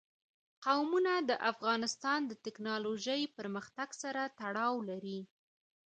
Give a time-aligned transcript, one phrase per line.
[0.65, 5.19] قومونه د افغانستان د تکنالوژۍ پرمختګ سره تړاو لري.